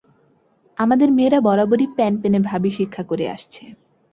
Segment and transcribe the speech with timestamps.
[0.77, 3.63] আমাদের মেয়েরা বরাবরই প্যানপেনে ভাবই শিক্ষা করে আসছে।